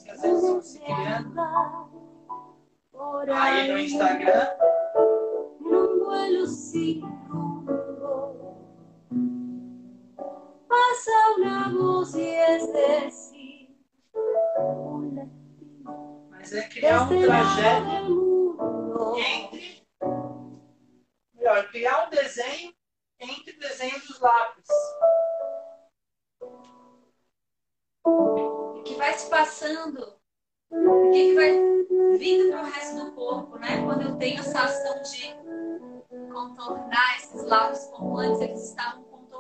[3.95, 4.67] latido
[16.31, 17.96] Mas é criar um trajeto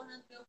[0.06, 0.45] ng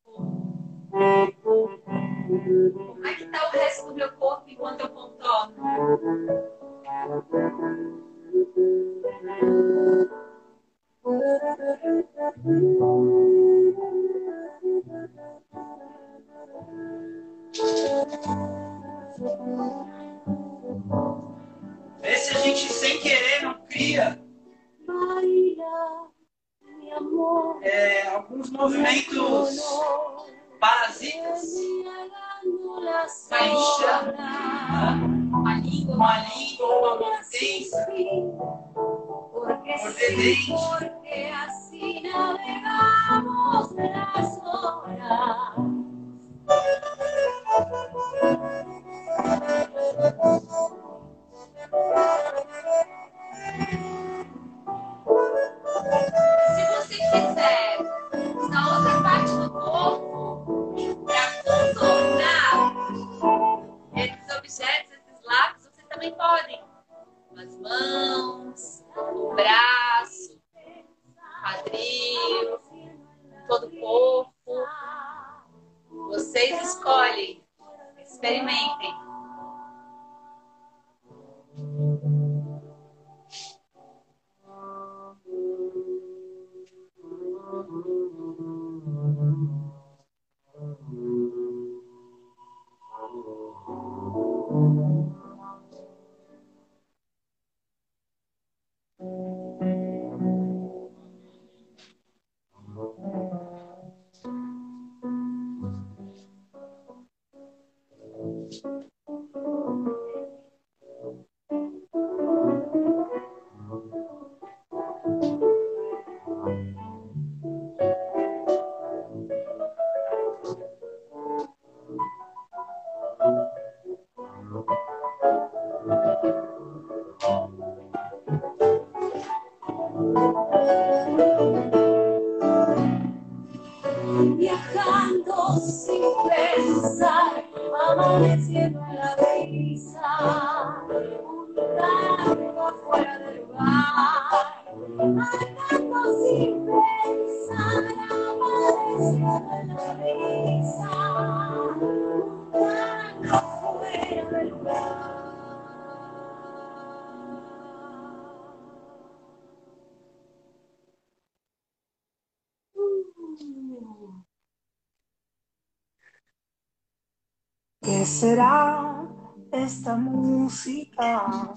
[167.81, 169.07] ¿Qué será
[169.51, 171.53] esta música?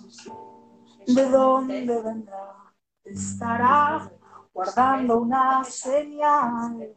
[1.07, 2.73] ¿De dónde vendrá?
[3.05, 4.11] Estará
[4.53, 6.95] guardando una señal.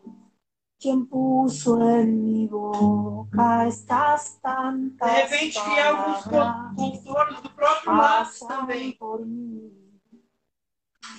[0.84, 8.40] ¿Quién puso en mi boca estas De tantas repente criar alguns contornos do próprio lápis
[8.40, 8.92] Pasan também.
[8.92, 9.72] por mí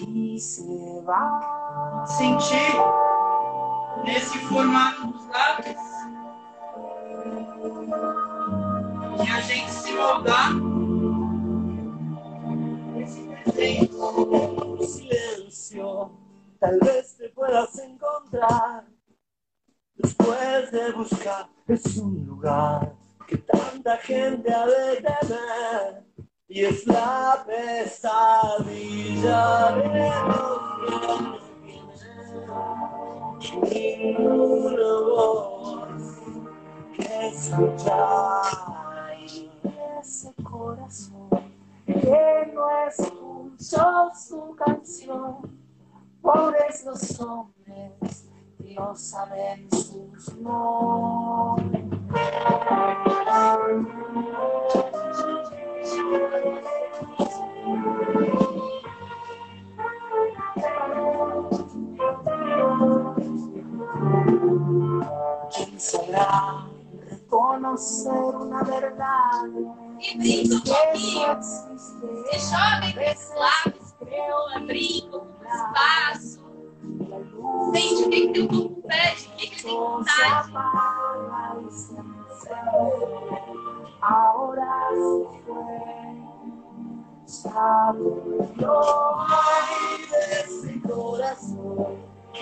[0.00, 2.04] y se va.
[2.06, 2.74] Sentir
[4.04, 5.80] nesse formato dos lápis
[9.16, 10.52] e a gente se moldar
[12.92, 14.82] nesse desenho.
[14.82, 16.10] silencio
[16.60, 18.93] tal vez te puedas encontrar.
[19.96, 22.94] Después de buscar, es un lugar
[23.28, 26.04] que tanta gente ha de tener.
[26.48, 28.10] Y es la pesadilla
[29.76, 30.64] de los
[33.68, 36.02] que ninguna voz
[36.96, 38.42] que escuchar.
[39.26, 39.50] Y
[40.00, 41.30] ese corazón
[41.86, 45.62] que no escuchó su canción.
[46.20, 48.24] Pobres los hombres
[48.72, 51.84] no saben sus nombres.
[65.54, 66.66] ¿Quién sabrá
[67.10, 69.44] reconocer una verdad?
[70.00, 71.42] E brinco Que comigo.
[71.42, 74.60] Se joga com esse lápis, pula,
[87.44, 88.82] Ya volvió
[89.28, 91.96] ay de ese corazón.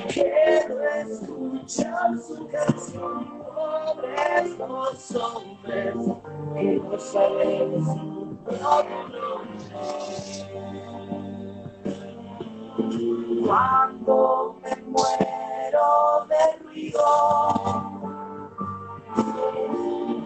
[0.09, 3.43] Quiero escuchar su canción.
[3.53, 5.95] Pobres los hombres
[6.55, 9.77] que no saben su propio nombre.
[13.45, 17.07] Cuando me muero de ruido,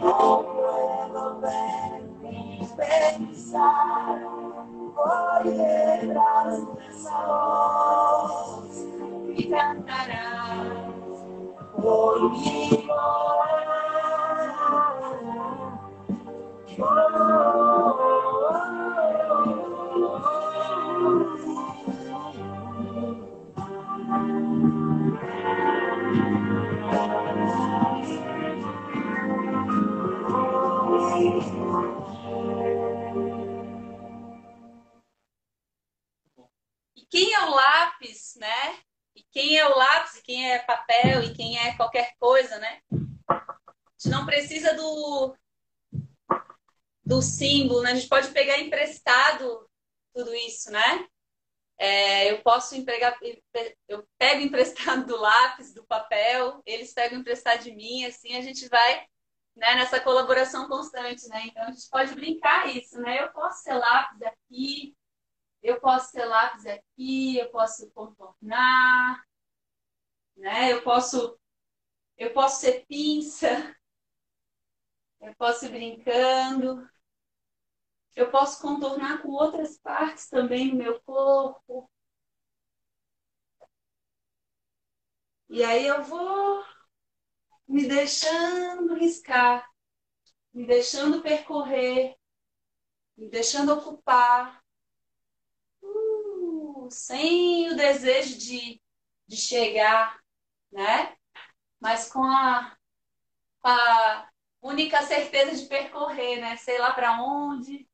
[0.02, 4.45] no puedo ver ni pensar.
[4.96, 5.96] Thank you.
[31.18, 31.55] y
[37.10, 38.78] quem é o lápis, né?
[39.14, 42.80] E quem é o lápis, e quem é papel, e quem é qualquer coisa, né?
[42.90, 45.34] A gente não precisa do,
[47.04, 47.92] do símbolo, né?
[47.92, 49.68] A gente pode pegar emprestado
[50.12, 51.06] tudo isso, né?
[51.78, 53.18] É, eu posso empregar,
[53.86, 58.66] eu pego emprestado do lápis, do papel, eles pegam emprestado de mim, assim a gente
[58.68, 59.06] vai
[59.54, 61.46] né, nessa colaboração constante, né?
[61.46, 63.22] Então a gente pode brincar isso, né?
[63.22, 64.96] Eu posso ser lápis aqui,
[65.62, 69.24] eu posso ser lápis aqui, eu posso contornar,
[70.36, 70.72] né?
[70.72, 71.38] Eu posso,
[72.16, 73.74] eu posso ser pinça,
[75.20, 76.88] eu posso ir brincando,
[78.14, 81.90] eu posso contornar com outras partes também do meu corpo.
[85.48, 86.64] E aí eu vou
[87.68, 89.68] me deixando riscar,
[90.52, 92.16] me deixando percorrer,
[93.16, 94.64] me deixando ocupar
[96.90, 98.80] sem o desejo de,
[99.26, 100.20] de chegar,
[100.70, 101.16] né?
[101.80, 102.76] Mas com a,
[103.62, 104.30] a
[104.62, 106.56] única certeza de percorrer, né?
[106.56, 107.88] Sei lá para onde,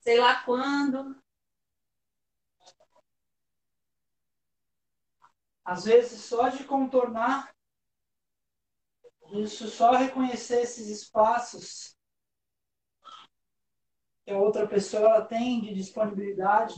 [0.00, 1.16] sei lá quando.
[5.64, 7.54] Às vezes, só de contornar,
[9.32, 11.94] isso só reconhecer esses espaços
[14.24, 16.74] que a outra pessoa tem de disponibilidade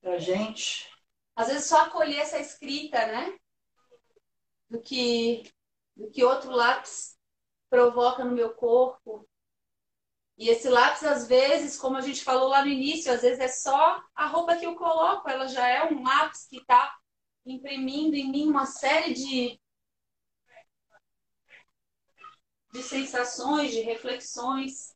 [0.00, 0.88] para gente.
[1.36, 3.38] Às vezes só acolher essa escrita, né?
[4.68, 5.50] Do que,
[5.96, 7.18] do que outro lápis
[7.68, 9.28] provoca no meu corpo.
[10.36, 13.48] E esse lápis, às vezes, como a gente falou lá no início, às vezes é
[13.48, 16.96] só a roupa que eu coloco, ela já é um lápis que está
[17.44, 19.60] imprimindo em mim uma série de,
[22.72, 24.94] de sensações, de reflexões.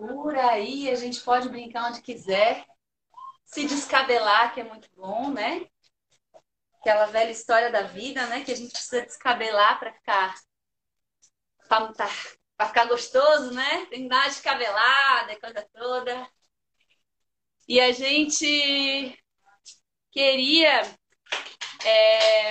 [0.00, 2.64] Por aí a gente pode brincar onde quiser,
[3.44, 5.68] se descabelar, que é muito bom, né?
[6.80, 8.42] Aquela velha história da vida, né?
[8.42, 10.34] Que a gente precisa descabelar para ficar
[11.68, 13.84] para ficar gostoso, né?
[13.86, 16.30] Tem que dar descabelada, coisa toda.
[17.68, 19.18] E a gente
[20.10, 20.80] queria
[21.84, 22.50] é,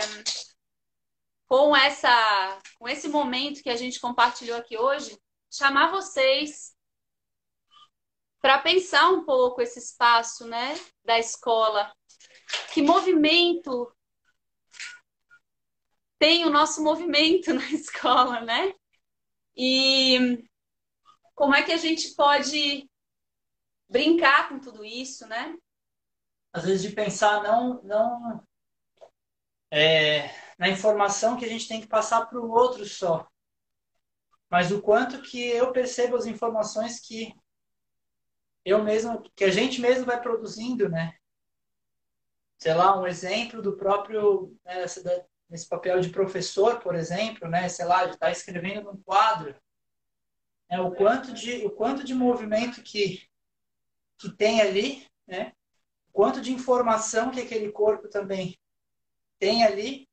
[1.48, 5.18] com essa com esse momento que a gente compartilhou aqui hoje,
[5.50, 6.78] chamar vocês
[8.42, 11.94] para pensar um pouco esse espaço, né, da escola.
[12.74, 13.94] Que movimento
[16.18, 18.74] tem o nosso movimento na escola, né?
[19.56, 20.44] E
[21.36, 22.90] como é que a gente pode
[23.90, 25.56] brincar com tudo isso, né?
[26.54, 28.44] Às vezes de pensar não, não
[29.72, 33.28] é, na informação que a gente tem que passar para o outro só,
[34.50, 37.34] mas o quanto que eu percebo as informações que
[38.66, 41.14] eu mesmo, que a gente mesmo vai produzindo, né?
[42.58, 44.86] Sei lá, um exemplo do próprio, né,
[45.50, 47.70] nesse papel de professor, por exemplo, né?
[47.70, 49.56] Sei lá, de estar tá escrevendo num quadro,
[50.70, 50.80] né?
[50.82, 53.28] O quanto de, o quanto de movimento que
[54.20, 55.54] que tem ali, né?
[56.10, 58.60] O quanto de informação que aquele corpo também
[59.40, 60.10] tem ali,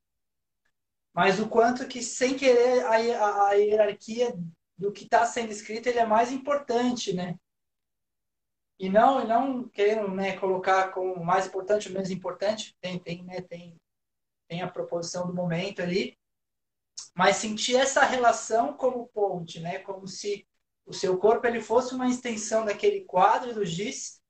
[1.12, 4.32] mas o quanto que, sem querer, a, a, a hierarquia
[4.78, 7.36] do que está sendo escrito ele é mais importante, né?
[8.78, 13.22] E não, e não querendo né, colocar como mais importante ou menos importante, tem, tem,
[13.22, 13.76] né, tem,
[14.48, 16.16] tem a proposição do momento ali,
[17.14, 19.78] mas sentir essa relação como ponte, né?
[19.78, 20.46] Como se
[20.84, 24.20] o seu corpo ele fosse uma extensão daquele quadro do giz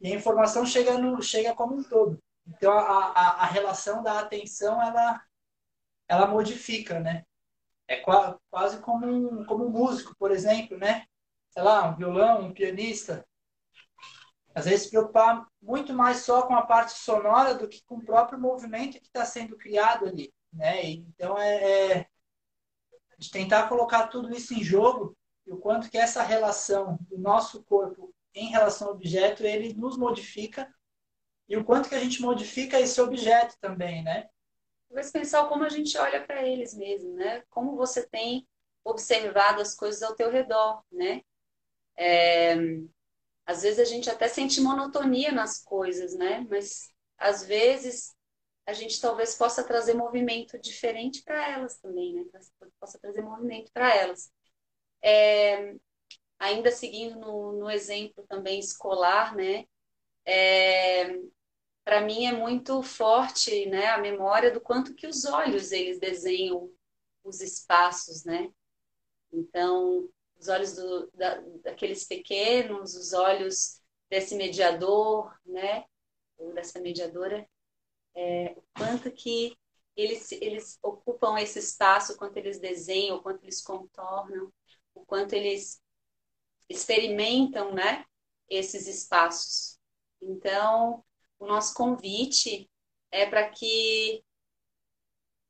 [0.00, 2.22] e a informação chega, no, chega como um todo.
[2.46, 5.20] Então, a, a, a relação da atenção, ela,
[6.08, 7.24] ela modifica, né?
[7.88, 7.96] É
[8.50, 11.04] quase como um, como um músico, por exemplo, né?
[11.50, 13.26] Sei lá, um violão, um pianista.
[14.56, 18.04] Às vezes se preocupar muito mais só com a parte sonora do que com o
[18.04, 20.82] próprio movimento que está sendo criado ali, né?
[20.82, 22.06] Então, é, é
[23.18, 25.14] de tentar colocar tudo isso em jogo
[25.46, 29.98] e o quanto que essa relação do nosso corpo em relação ao objeto, ele nos
[29.98, 30.74] modifica
[31.46, 34.30] e o quanto que a gente modifica esse objeto também, né?
[34.88, 37.42] Talvez pensar como a gente olha para eles mesmo, né?
[37.50, 38.48] Como você tem
[38.82, 41.20] observado as coisas ao teu redor, né?
[41.94, 42.56] É...
[43.46, 46.46] Às vezes a gente até sente monotonia nas coisas, né?
[46.50, 48.14] Mas às vezes
[48.66, 52.24] a gente talvez possa trazer movimento diferente para elas também, né?
[52.80, 54.32] Possa trazer movimento para elas.
[55.02, 55.74] É...
[56.38, 59.66] Ainda seguindo no, no exemplo também escolar, né?
[60.26, 61.20] É,
[61.84, 66.70] para mim é muito forte, né, a memória do quanto que os olhos eles desenham
[67.24, 68.50] os espaços, né?
[69.32, 70.08] Então,
[70.46, 75.84] os olhos do, da, daqueles pequenos, os olhos desse mediador, né,
[76.38, 77.46] ou dessa mediadora,
[78.14, 79.56] é, o quanto que
[79.96, 84.52] eles, eles ocupam esse espaço, o quanto eles desenham, o quanto eles contornam,
[84.94, 85.82] o quanto eles
[86.68, 88.04] experimentam, né,
[88.48, 89.78] esses espaços.
[90.22, 91.04] Então,
[91.38, 92.70] o nosso convite
[93.10, 94.22] é para que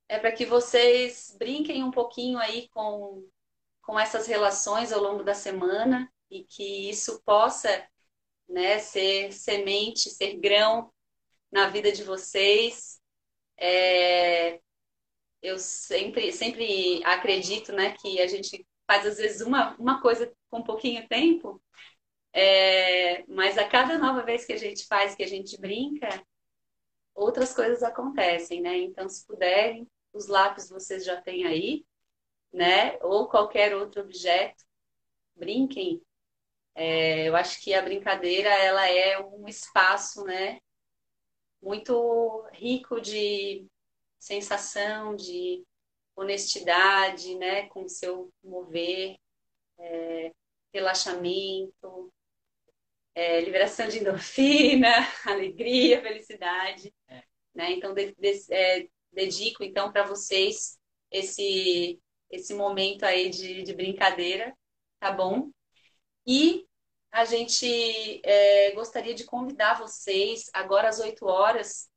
[0.08, 3.28] é para que vocês brinquem um pouquinho aí com,
[3.86, 7.86] com essas relações ao longo da semana e que isso possa
[8.48, 10.92] né, ser semente, ser grão
[11.50, 13.00] na vida de vocês.
[13.56, 14.60] É,
[15.40, 20.62] eu sempre, sempre acredito né, que a gente faz às vezes uma, uma coisa com
[20.62, 21.62] pouquinho tempo
[22.36, 26.22] é, mas a cada nova vez que a gente faz, que a gente brinca,
[27.14, 28.76] outras coisas acontecem, né?
[28.76, 31.86] Então, se puderem, os lápis vocês já têm aí,
[32.56, 32.98] né?
[33.02, 34.64] Ou qualquer outro objeto,
[35.36, 36.02] brinquem.
[36.74, 40.58] É, eu acho que a brincadeira ela é um espaço, né?
[41.60, 43.66] Muito rico de
[44.18, 45.62] sensação, de
[46.16, 47.68] honestidade, né?
[47.68, 49.18] Com o seu mover,
[49.78, 50.32] é,
[50.72, 52.10] relaxamento,
[53.14, 54.88] é, liberação de endorfina,
[55.26, 56.92] alegria, felicidade.
[57.08, 57.22] É.
[57.54, 57.72] Né?
[57.72, 60.78] Então, de, de, é, dedico então para vocês
[61.10, 62.00] esse,
[62.30, 64.56] esse momento aí de, de brincadeira,
[64.98, 65.50] tá bom?
[66.26, 66.66] E
[67.12, 71.88] a gente é, gostaria de convidar vocês, agora às 8 horas,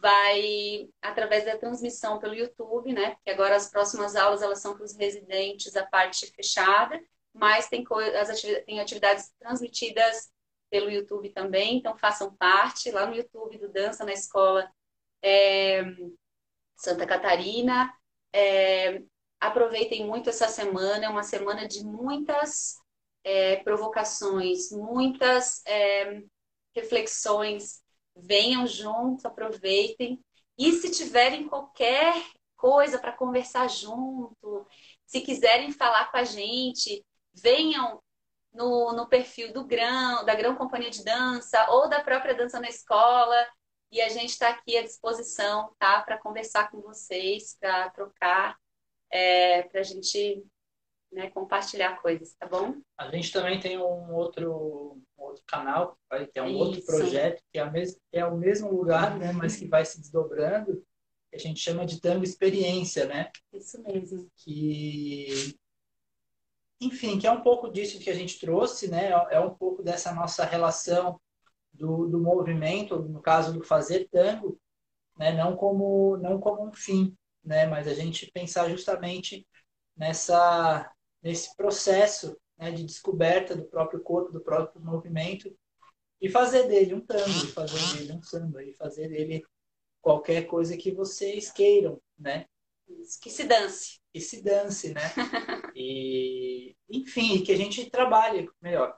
[0.00, 3.14] vai através da transmissão pelo YouTube, né?
[3.16, 7.00] Porque agora as próximas aulas elas são para os residentes, a parte fechada,
[7.32, 7.84] mas tem,
[8.20, 10.30] as atividades, tem atividades transmitidas
[10.70, 14.70] pelo YouTube também, então façam parte lá no YouTube do Dança na Escola
[15.22, 15.82] é,
[16.76, 17.92] Santa Catarina.
[18.32, 19.02] É,
[19.40, 22.76] aproveitem muito essa semana, é uma semana de muitas
[23.24, 26.22] é, provocações, muitas é,
[26.74, 27.82] reflexões.
[28.16, 30.20] Venham juntos, aproveitem.
[30.56, 32.14] E se tiverem qualquer
[32.56, 34.66] coisa para conversar junto,
[35.06, 38.02] se quiserem falar com a gente, venham
[38.52, 42.68] no, no perfil do Grão, da Grão Companhia de Dança ou da própria Dança na
[42.68, 43.46] Escola.
[43.90, 46.02] E a gente está aqui à disposição, tá?
[46.02, 48.58] Para conversar com vocês, para trocar,
[49.10, 50.44] é, para a gente
[51.12, 52.74] né, compartilhar coisas, tá bom?
[52.96, 56.58] A gente também tem um outro, um outro canal, vai ter um Isso.
[56.58, 60.84] outro projeto que é, mesmo, é o mesmo lugar, né, mas que vai se desdobrando,
[61.30, 63.30] que a gente chama de tango experiência, né?
[63.52, 64.30] Isso mesmo.
[64.36, 65.54] Que,
[66.80, 69.10] enfim, que é um pouco disso que a gente trouxe, né?
[69.30, 71.20] É um pouco dessa nossa relação
[71.72, 74.58] do, do movimento, no caso do fazer tango,
[75.18, 75.32] né?
[75.32, 77.14] Não como não como um fim,
[77.48, 77.66] né?
[77.66, 79.46] Mas a gente pensar justamente
[79.96, 80.88] nessa
[81.20, 85.52] nesse processo né, de descoberta do próprio corpo, do próprio movimento
[86.20, 89.42] e fazer dele um tango, fazer dele um samba, e fazer dele
[90.00, 92.46] qualquer coisa que vocês queiram, né?
[93.20, 94.00] Que se dance.
[94.12, 95.00] Que se dance, né?
[95.74, 98.96] e, enfim, que a gente trabalhe melhor.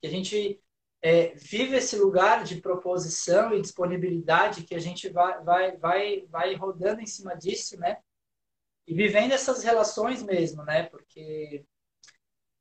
[0.00, 0.60] Que a gente
[1.06, 6.54] é, vive esse lugar de proposição e disponibilidade, que a gente vai, vai, vai, vai
[6.56, 7.98] rodando em cima disso, né?
[8.88, 10.82] E vivendo essas relações mesmo, né?
[10.82, 11.64] Porque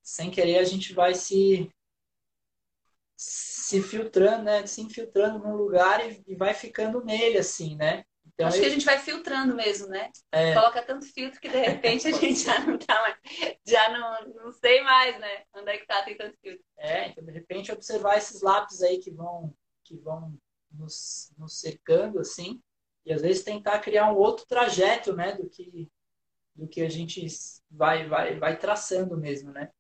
[0.04, 1.72] sem querer a gente vai se
[3.16, 4.68] se filtrando, né?
[4.68, 8.06] Se infiltrando num lugar e, e vai ficando nele, assim, né?
[8.36, 8.61] Então, Acho eu...
[8.61, 10.11] que a gente vai filtrando mesmo, né?
[10.31, 10.53] É...
[10.53, 13.15] Coloca tanto filtro que de repente a gente já não tá mais,
[13.65, 15.43] já não, não sei mais, né?
[15.55, 16.63] Onde é que tá, tem tanto filtro.
[16.77, 19.55] É, então de repente observar esses lápis aí que vão,
[19.86, 20.38] que vão
[20.69, 22.61] nos, nos secando, assim,
[23.05, 25.31] e às vezes tentar criar um outro trajeto, né?
[25.33, 25.89] Do que,
[26.53, 27.25] do que a gente
[27.71, 29.71] vai, vai, vai traçando mesmo, né?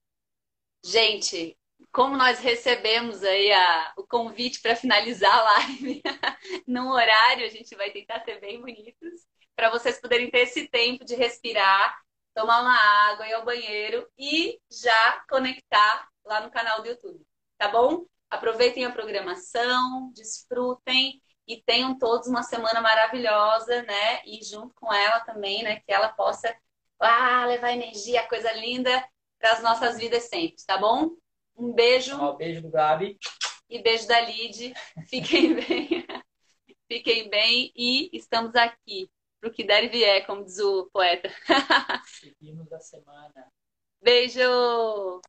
[0.81, 1.57] Gente,
[1.95, 6.03] como nós recebemos aí a, o convite para finalizar a live
[6.67, 9.25] num horário, a gente vai tentar ser bem bonitos,
[9.55, 11.97] para vocês poderem ter esse tempo de respirar,
[12.33, 12.75] tomar uma
[13.11, 17.25] água, ir ao banheiro e já conectar lá no canal do YouTube,
[17.57, 18.05] tá bom?
[18.29, 24.21] Aproveitem a programação, desfrutem e tenham todos uma semana maravilhosa, né?
[24.25, 25.79] E junto com ela também, né?
[25.79, 26.53] Que ela possa
[26.99, 28.91] ah, levar energia, coisa linda
[29.39, 31.15] para as nossas vidas sempre, tá bom?
[31.55, 32.15] Um beijo.
[32.15, 33.17] Um beijo do Gabi.
[33.69, 34.73] E beijo da Lid.
[35.07, 36.05] Fiquem bem.
[36.87, 41.29] Fiquem bem e estamos aqui para o que der e vier, como diz o poeta.
[42.05, 43.51] Seguimos a semana.
[44.01, 45.21] Beijo!